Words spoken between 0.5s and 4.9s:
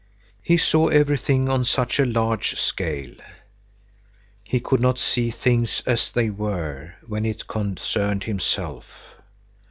saw everything on such a large scale. He could